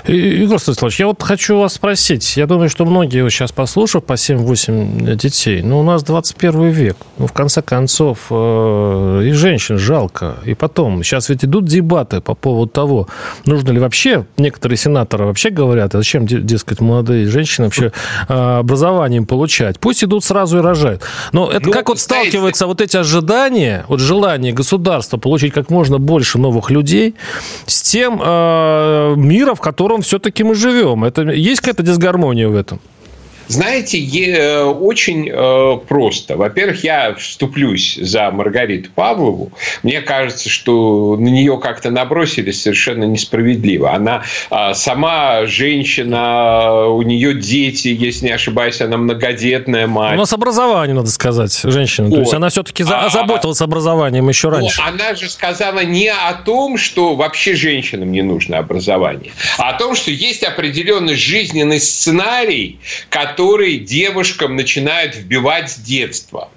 [0.07, 2.37] Егор Станиславович, я вот хочу вас спросить.
[2.37, 6.97] Я думаю, что многие сейчас послушав по 7-8 детей, ну, у нас 21 век.
[7.17, 10.35] Ну, в конце концов, э, и женщин жалко.
[10.45, 13.07] И потом, сейчас ведь идут дебаты по поводу того,
[13.45, 17.91] нужно ли вообще, некоторые сенаторы вообще говорят, а зачем, дескать, молодые женщины вообще
[18.29, 19.79] э, образованием получать?
[19.79, 21.01] Пусть идут сразу и рожают.
[21.31, 25.97] Но это ну, как вот сталкиваются вот эти ожидания, вот желание государства получить как можно
[25.97, 27.15] больше новых людей
[27.65, 31.03] с тем э, миром, в котором котором все-таки мы живем.
[31.03, 32.79] Это, есть какая-то дисгармония в этом?
[33.47, 36.37] Знаете, очень э, просто.
[36.37, 39.51] Во-первых, я вступлюсь за Маргариту Павлову.
[39.83, 43.93] Мне кажется, что на нее как-то набросились совершенно несправедливо.
[43.93, 50.15] Она а, сама женщина, у нее дети, если не ошибаюсь, она многодетная мать.
[50.15, 52.07] У нас образование, надо сказать, женщина.
[52.07, 52.15] Вот.
[52.15, 54.81] То есть она все-таки а, озаботилась образованием еще раньше.
[54.81, 59.95] Она же сказала не о том, что вообще женщинам не нужно образование, а о том,
[59.95, 62.79] что есть определенный жизненный сценарий,
[63.09, 66.49] который который девушкам начинают вбивать с детства.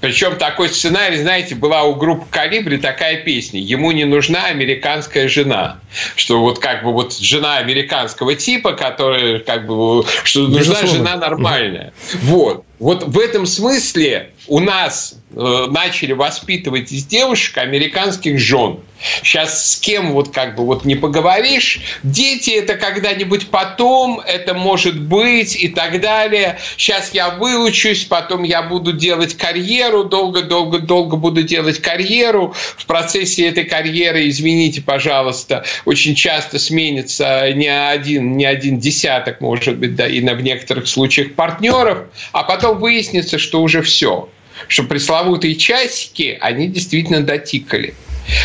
[0.00, 5.80] Причем такой сценарий, знаете, была у группы «Калибри» такая песня «Ему не нужна американская жена».
[6.16, 11.92] Что вот как бы вот жена американского типа, которая как бы, что нужна жена нормальная.
[12.22, 12.64] Вот.
[12.78, 18.80] Вот в этом смысле у нас э, начали воспитывать из девушек американских жен.
[19.22, 25.00] Сейчас с кем вот как бы вот не поговоришь, дети это когда-нибудь потом, это может
[25.00, 26.58] быть и так далее.
[26.76, 32.54] Сейчас я выучусь, потом я буду делать карьеру, долго-долго-долго буду делать карьеру.
[32.76, 39.76] В процессе этой карьеры, извините, пожалуйста, очень часто сменится не один, не один десяток, может
[39.76, 41.98] быть, да, и на, в некоторых случаях партнеров,
[42.32, 44.28] а потом выяснится, что уже все
[44.68, 47.94] что пресловутые часики, они действительно дотикали.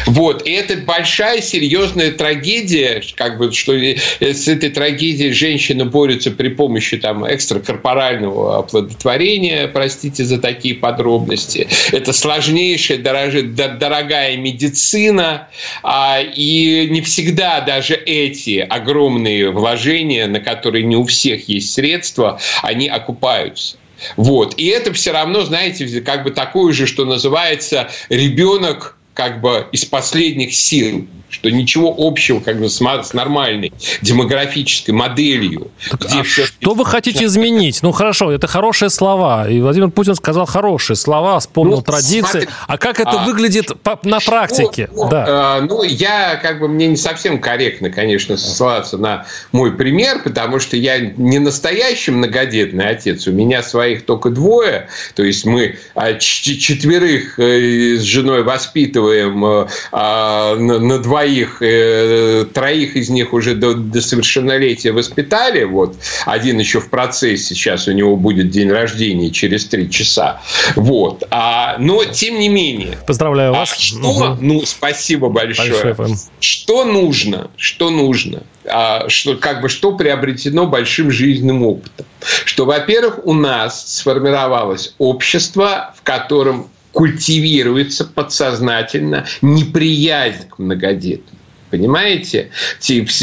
[0.06, 0.46] Вот.
[0.46, 6.98] И это большая, серьезная трагедия, как бы, что с этой трагедией женщины борются при помощи
[6.98, 11.68] там, экстракорпорального оплодотворения, простите за такие подробности.
[11.92, 15.48] Это сложнейшая, дорогая медицина,
[15.84, 22.40] а, и не всегда даже эти огромные вложения, на которые не у всех есть средства,
[22.62, 23.78] они окупаются.
[24.16, 24.56] Вот.
[24.58, 29.84] И это все равно, знаете, как бы такое же, что называется ребенок как бы из
[29.84, 35.70] последних сил что ничего общего как бы с, с нормальной демографической моделью.
[35.92, 36.46] Так, где а все...
[36.46, 37.84] Что вы хотите изменить?
[37.84, 39.48] Ну хорошо, это хорошие слова.
[39.48, 42.22] И Владимир Путин сказал хорошие слова, вспомнил ну, традиции.
[42.22, 44.90] Смотри, а как это а, выглядит по, на практике?
[44.92, 45.26] Ну, да.
[45.28, 50.60] а, ну, я как бы мне не совсем корректно, конечно, ссылаться на мой пример, потому
[50.60, 53.28] что я не настоящий многодетный отец.
[53.28, 54.88] У меня своих только двое.
[55.16, 62.46] То есть мы а, четверых э, с женой воспитываем э, а, на два двоих, э,
[62.54, 65.64] троих из них уже до, до совершеннолетия воспитали.
[65.64, 65.96] Вот
[66.26, 70.42] один еще в процессе, сейчас у него будет день рождения через три часа.
[70.76, 71.24] Вот.
[71.30, 72.98] А, но тем не менее.
[73.06, 73.74] Поздравляю а вас.
[73.74, 73.98] А что?
[73.98, 74.38] Угу.
[74.42, 75.94] Ну, спасибо большое.
[75.94, 77.50] большое что нужно?
[77.58, 78.44] Что нужно?
[78.66, 82.06] А, что, как бы, что приобретено большим жизненным опытом?
[82.46, 91.40] Что, во-первых, у нас сформировалось общество, в котором культивируется подсознательно неприязнь к многодетным.
[91.70, 92.50] Понимаете?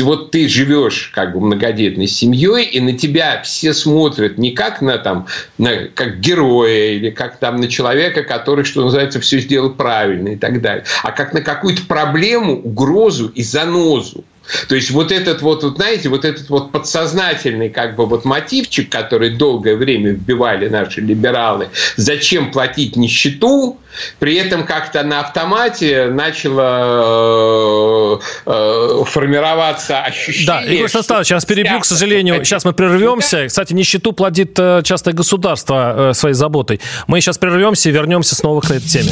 [0.02, 4.98] Вот ты живешь как бы многодетной семьей, и на тебя все смотрят не как на
[4.98, 5.26] там,
[5.58, 10.36] на, как героя или как там на человека, который, что называется, все сделал правильно и
[10.36, 14.24] так далее, а как на какую-то проблему, угрозу и занозу.
[14.68, 18.90] То есть вот этот вот, вот, знаете, вот этот вот подсознательный как бы вот мотивчик,
[18.90, 23.78] который долгое время вбивали наши либералы, зачем платить нищету,
[24.18, 30.46] при этом как-то на автомате начало э, э, формироваться ощущение...
[30.46, 32.44] Да, Игорь Станиславович, я вас перебью, к сожалению.
[32.44, 33.46] Сейчас мы прервемся.
[33.46, 36.80] Кстати, нищету платит э, часто государство своей заботой.
[37.06, 39.10] Мы сейчас прервемся и вернемся снова к этой теме.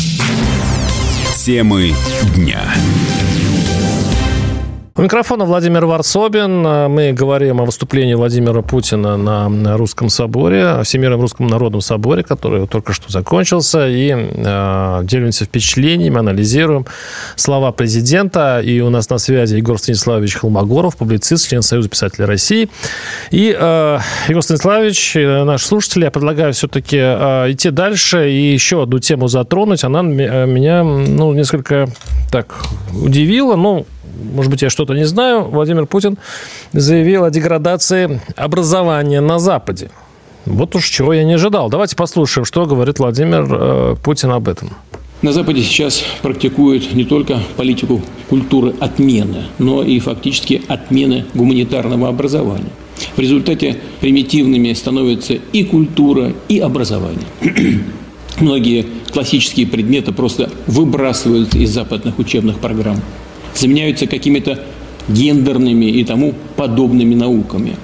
[1.36, 1.94] Темы
[2.34, 2.62] дня.
[4.96, 6.62] У микрофона Владимир Варсобин.
[6.62, 12.92] Мы говорим о выступлении Владимира Путина на Русском соборе, Всемирном Русском Народном соборе, который только
[12.92, 16.86] что закончился, и э, делимся впечатлениями, анализируем
[17.34, 18.60] слова президента.
[18.60, 22.68] И у нас на связи Егор Станиславович Холмогоров, публицист, член Союза писателей России.
[23.32, 29.00] И, э, Егор Станиславович, наши слушатели, я предлагаю все-таки э, идти дальше и еще одну
[29.00, 29.82] тему затронуть.
[29.82, 31.88] Она меня ну, несколько
[32.30, 32.54] так
[32.92, 33.56] удивила.
[33.56, 33.86] Ну,
[34.34, 36.18] может быть, я что-то не знаю, Владимир Путин
[36.72, 39.90] заявил о деградации образования на Западе.
[40.46, 41.70] Вот уж чего я не ожидал.
[41.70, 44.70] Давайте послушаем, что говорит Владимир э, Путин об этом.
[45.22, 52.70] На Западе сейчас практикуют не только политику культуры отмены, но и фактически отмены гуманитарного образования.
[53.16, 57.26] В результате примитивными становятся и культура, и образование.
[58.38, 63.00] Многие классические предметы просто выбрасывают из западных учебных программ
[63.54, 64.64] заменяются какими-то
[65.08, 67.76] гендерными и тому подобными науками.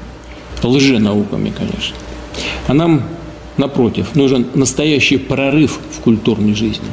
[0.63, 1.97] Лженауками, конечно.
[2.67, 3.03] А нам,
[3.57, 6.89] напротив, нужен настоящий прорыв в культурной жизни.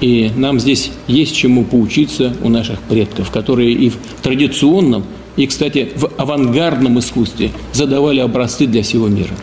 [0.00, 5.04] И нам здесь есть чему поучиться у наших предков, которые и в традиционном,
[5.36, 9.34] и, кстати, в авангардном искусстве задавали образцы для всего мира.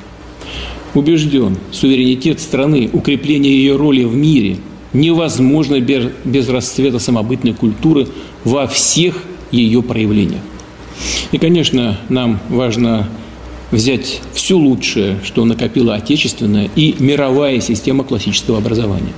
[0.96, 4.58] Убежден, суверенитет страны, укрепление ее роли в мире–
[4.94, 8.08] невозможно без, расцвета самобытной культуры
[8.44, 10.42] во всех ее проявлениях.
[11.32, 13.10] И, конечно, нам важно
[13.72, 19.14] взять все лучшее, что накопила отечественная и мировая система классического образования.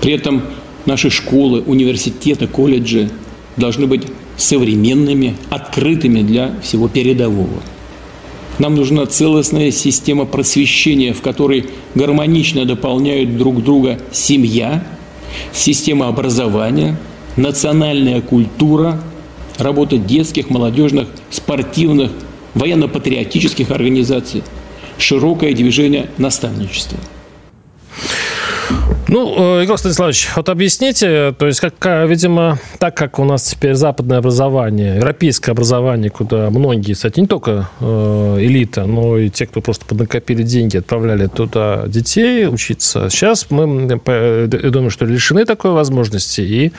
[0.00, 0.42] При этом
[0.86, 3.10] наши школы, университеты, колледжи
[3.56, 4.02] должны быть
[4.36, 7.62] современными, открытыми для всего передового.
[8.58, 14.84] Нам нужна целостная система просвещения, в которой гармонично дополняют друг друга семья,
[15.52, 16.98] система образования,
[17.36, 19.00] национальная культура,
[19.58, 22.10] работа детских, молодежных, спортивных,
[22.54, 24.42] военно-патриотических организаций,
[24.98, 26.98] широкое движение наставничества–
[29.10, 34.18] ну, Егор Станиславович, вот объясните, то есть, как, видимо, так как у нас теперь западное
[34.18, 39.84] образование, европейское образование, куда многие, кстати, не только э, элита, но и те, кто просто
[39.84, 43.10] поднакопили деньги, отправляли туда детей учиться.
[43.10, 46.42] Сейчас мы, я думаю, что лишены такой возможности.
[46.42, 46.70] И э,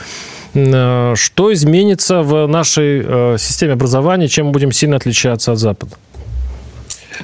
[0.54, 5.96] что изменится в нашей э, системе образования, чем мы будем сильно отличаться от Запада?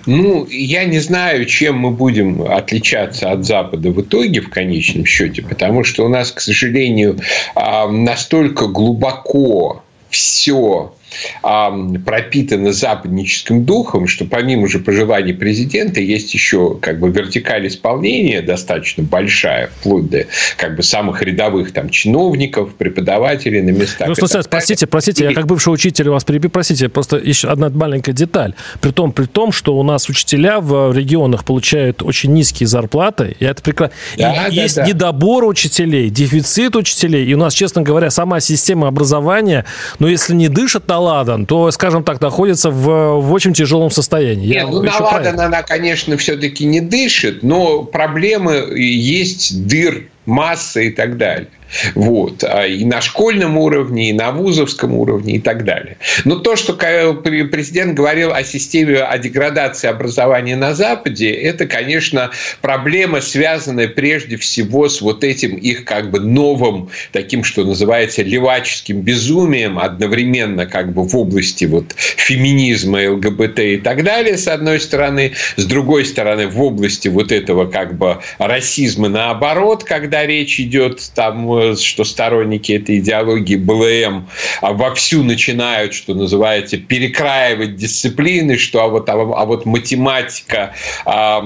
[0.05, 5.41] Ну, я не знаю, чем мы будем отличаться от Запада в итоге, в конечном счете,
[5.41, 7.19] потому что у нас, к сожалению,
[7.55, 10.93] а, настолько глубоко все
[11.41, 19.03] пропитано западническим духом, что помимо же пожеланий президента есть еще как бы вертикаль исполнения достаточно
[19.03, 20.25] большая, вплоть до
[20.57, 24.07] как бы самых рядовых там чиновников, преподавателей на местах.
[24.07, 28.13] Ну, Саш, простите, простите, я как бывший учитель вас перебью, простите, просто еще одна маленькая
[28.13, 28.53] деталь.
[28.81, 33.45] При том, при том, что у нас учителя в регионах получают очень низкие зарплаты, и
[33.45, 33.95] это прекрасно.
[34.17, 34.85] Да, и да, есть да.
[34.85, 39.65] недобор учителей, дефицит учителей, и у нас, честно говоря, сама система образования,
[39.99, 44.47] но если не дышит на ладан, то, скажем так, находится в, в очень тяжелом состоянии.
[44.47, 50.91] Нет, ну на ладан она, конечно, все-таки не дышит, но проблемы есть дыр масса и
[50.91, 51.47] так далее.
[51.95, 52.43] Вот.
[52.43, 55.97] А и на школьном уровне, и на вузовском уровне, и так далее.
[56.25, 63.21] Но то, что президент говорил о системе, о деградации образования на Западе, это, конечно, проблема,
[63.21, 69.79] связанная прежде всего с вот этим их как бы новым, таким, что называется, леваческим безумием,
[69.79, 75.65] одновременно как бы в области вот феминизма, ЛГБТ и так далее, с одной стороны, с
[75.65, 82.03] другой стороны, в области вот этого как бы расизма наоборот, когда речь идет там что
[82.03, 84.27] сторонники этой идеологии БЛМ
[84.61, 90.73] а вовсю начинают, что называется, перекраивать дисциплины, что а вот, а, а вот математика
[91.05, 91.43] а,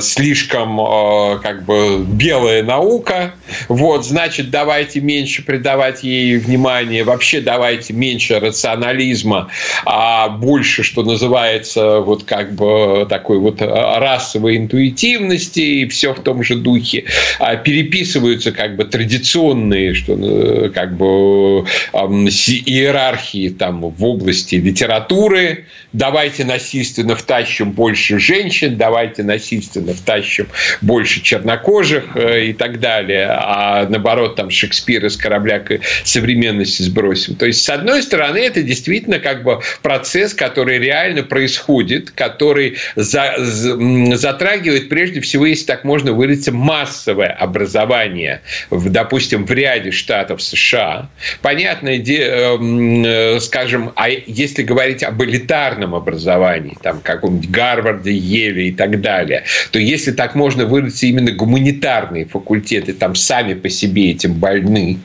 [0.00, 3.34] слишком а, как бы белая наука,
[3.68, 9.48] вот, значит, давайте меньше придавать ей внимания, вообще давайте меньше рационализма,
[9.84, 16.42] а больше, что называется, вот как бы такой вот расовой интуитивности и все в том
[16.42, 17.04] же духе.
[17.64, 26.44] Переписываются как бы традиционные традиционные, что э, как бы иерархии там в области литературы, давайте
[26.44, 30.48] насильственно втащим больше женщин, давайте насильственно втащим
[30.80, 37.36] больше чернокожих э, и так далее, а наоборот там Шекспир из корабля к современности сбросим.
[37.36, 43.34] То есть, с одной стороны, это действительно как бы процесс, который реально происходит, который за,
[43.38, 48.40] затрагивает прежде всего, если так можно выразиться, массовое образование,
[48.70, 51.08] в, допустим, в ряде штатов США.
[51.40, 58.72] Понятное дело, э, скажем, а если говорить об элитарном образовании, там каком-нибудь Гарварде, Еле и
[58.72, 64.34] так далее, то если так можно выразиться, именно гуманитарные факультеты там сами по себе этим
[64.34, 64.98] больны,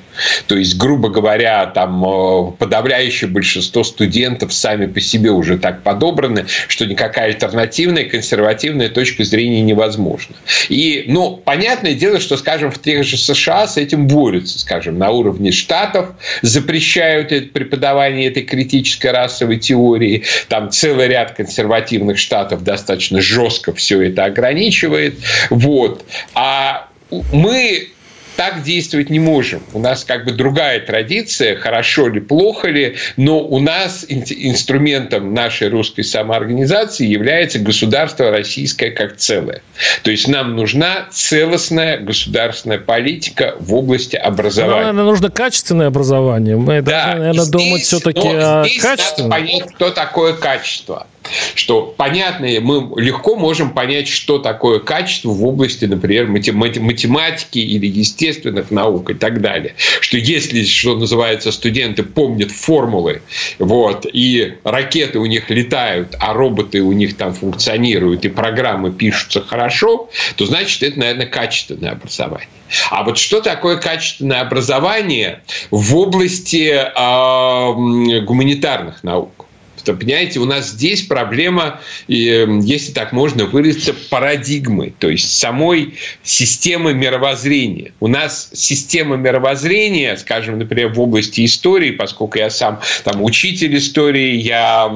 [0.47, 6.45] то есть, грубо говоря, там э, подавляющее большинство студентов сами по себе уже так подобраны,
[6.67, 10.35] что никакая альтернативная консервативная точка зрения невозможна.
[10.69, 15.11] И, ну, понятное дело, что, скажем, в тех же США с этим борются, скажем, на
[15.11, 16.09] уровне штатов
[16.41, 20.23] запрещают это преподавание этой критической расовой теории.
[20.49, 25.15] Там целый ряд консервативных штатов достаточно жестко все это ограничивает.
[25.49, 26.05] Вот.
[26.33, 26.87] А
[27.31, 27.89] мы
[28.37, 29.61] так действовать не можем.
[29.73, 35.69] У нас как бы другая традиция, хорошо ли, плохо ли, но у нас инструментом нашей
[35.69, 39.61] русской самоорганизации является государство российское как целое.
[40.03, 44.73] То есть нам нужна целостная государственная политика в области образования.
[44.73, 46.55] Ну, наверное, нужно качественное образование.
[46.57, 49.29] Мы да, должны, наверное, здесь, думать все-таки о качественном.
[49.31, 51.07] Надо понять, что такое качество
[51.55, 58.71] что понятно, мы легко можем понять, что такое качество в области, например, математики или естественных
[58.71, 59.75] наук и так далее.
[60.01, 63.21] Что если, что называется, студенты помнят формулы,
[63.59, 69.41] вот, и ракеты у них летают, а роботы у них там функционируют, и программы пишутся
[69.41, 72.49] хорошо, то значит, это, наверное, качественное образование.
[72.89, 79.46] А вот что такое качественное образование в области э, гуманитарных наук?
[79.85, 86.93] Понимаете, у нас здесь проблема, эм, если так можно выразиться, парадигмы, то есть самой системы
[86.93, 87.91] мировоззрения.
[87.99, 94.35] У нас система мировоззрения, скажем, например, в области истории, поскольку я сам там учитель истории,
[94.35, 94.91] я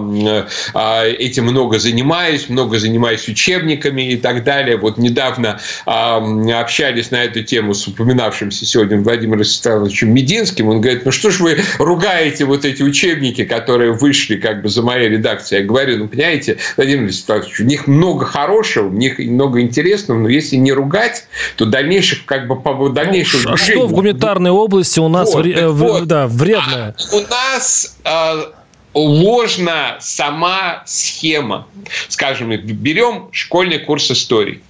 [0.74, 4.78] а, этим много занимаюсь, много занимаюсь учебниками и так далее.
[4.78, 10.70] Вот недавно общались на эту тему с упоминавшимся сегодня Владимиром Вячеславовичем Мединским.
[10.70, 14.82] Он говорит, ну что ж вы ругаете вот эти учебники, которые вышли как бы за
[14.82, 15.62] моей редакцией.
[15.62, 20.30] Я говорю, ну, понимаете, Владимир Вячеславович, у них много хорошего, у них много интересного, но
[20.30, 25.00] если не ругать, то дальнейших, как бы, по дальнейшему ну, А что в гуманитарной области
[25.00, 26.06] у нас вот, вре- вот.
[26.06, 26.96] Да, вредное?
[26.98, 28.44] А у нас э,
[28.94, 31.68] ложна сама схема.
[32.08, 34.62] Скажем, берем школьный курс истории.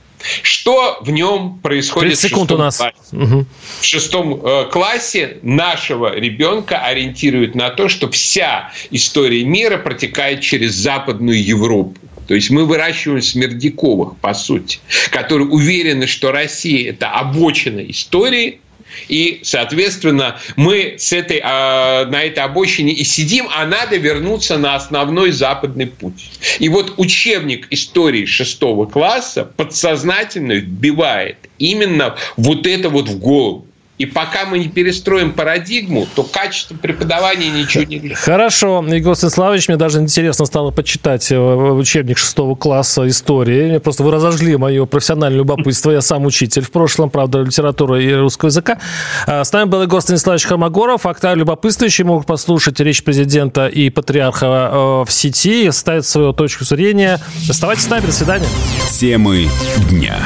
[0.44, 2.78] Что в нем происходит 30 секунд у нас.
[2.78, 2.96] Классе?
[3.12, 3.46] Угу.
[3.80, 10.74] В шестом э, классе нашего ребенка ориентируют на то, что вся история мира протекает через
[10.74, 12.00] Западную Европу.
[12.28, 14.80] То есть мы выращиваем Смердяковых, по сути,
[15.12, 18.62] которые уверены, что Россия– это обочина истории–
[19.08, 24.76] и, соответственно, мы с этой, а, на этой обочине и сидим, а надо вернуться на
[24.76, 26.32] основной западный путь.
[26.60, 33.68] И вот учебник истории шестого класса подсознательно вбивает именно вот это вот в голову.
[34.02, 38.18] И пока мы не перестроим парадигму, то качество преподавания ничего не решит.
[38.18, 43.78] Хорошо, Егор Станиславович, мне даже интересно стало почитать э, учебник шестого класса истории.
[43.78, 45.92] Просто вы разожгли мое профессиональное любопытство.
[45.92, 48.80] Я сам учитель в прошлом, правда, литературы и русского языка.
[49.28, 51.06] А, с нами был Егор Станиславович Хармагоров.
[51.06, 57.20] Актуально любопытствующие могут послушать речь президента и патриарха э, в сети, ставить свою точку зрения.
[57.48, 58.08] Оставайтесь с нами.
[58.08, 58.48] До свидания.
[58.90, 59.48] Темы
[59.92, 60.18] дня.